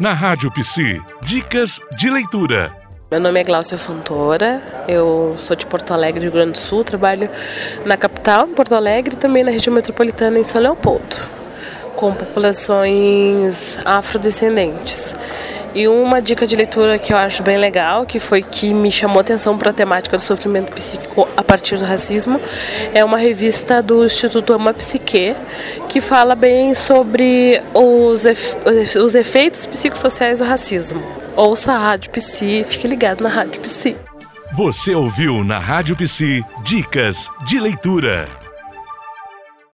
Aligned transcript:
Na 0.00 0.12
Rádio 0.14 0.50
Psi, 0.52 1.00
dicas 1.22 1.80
de 1.96 2.08
leitura. 2.08 2.72
Meu 3.10 3.20
nome 3.20 3.40
é 3.40 3.44
Glaucia 3.44 3.76
Fontoura, 3.76 4.62
eu 4.86 5.36
sou 5.38 5.56
de 5.56 5.66
Porto 5.66 5.92
Alegre, 5.92 6.22
Rio 6.22 6.32
Grande 6.32 6.52
do 6.52 6.58
Sul, 6.58 6.84
trabalho 6.84 7.28
na 7.84 7.96
capital, 7.96 8.46
em 8.46 8.54
Porto 8.54 8.74
Alegre, 8.74 9.14
e 9.14 9.16
também 9.18 9.44
na 9.44 9.50
região 9.50 9.74
metropolitana, 9.74 10.38
em 10.38 10.44
São 10.44 10.60
Leopoldo, 10.62 11.16
com 11.96 12.14
populações 12.14 13.78
afrodescendentes. 13.84 15.14
E 15.74 15.86
uma 15.86 16.20
dica 16.20 16.46
de 16.46 16.56
leitura 16.56 16.98
que 16.98 17.12
eu 17.12 17.16
acho 17.16 17.42
bem 17.42 17.58
legal, 17.58 18.06
que 18.06 18.18
foi 18.18 18.42
que 18.42 18.72
me 18.72 18.90
chamou 18.90 19.20
atenção 19.20 19.56
para 19.56 19.70
a 19.70 19.72
temática 19.72 20.16
do 20.16 20.22
sofrimento 20.22 20.72
psíquico 20.72 21.28
a 21.36 21.42
partir 21.42 21.76
do 21.76 21.84
racismo, 21.84 22.40
é 22.94 23.04
uma 23.04 23.18
revista 23.18 23.82
do 23.82 24.04
Instituto 24.04 24.52
Ama 24.52 24.72
Psique, 24.74 25.34
que 25.88 26.00
fala 26.00 26.34
bem 26.34 26.74
sobre 26.74 27.62
os, 27.74 28.24
os 28.96 29.14
efeitos 29.14 29.66
psicossociais 29.66 30.38
do 30.38 30.44
racismo. 30.44 31.02
Ouça 31.36 31.72
a 31.72 31.78
Rádio 31.78 32.10
Psi, 32.10 32.64
fique 32.66 32.88
ligado 32.88 33.22
na 33.22 33.28
Rádio 33.28 33.60
Psi. 33.60 33.96
Você 34.56 34.94
ouviu 34.94 35.44
na 35.44 35.58
Rádio 35.58 35.94
Psi 35.94 36.42
Dicas 36.64 37.28
de 37.46 37.60
Leitura. 37.60 38.47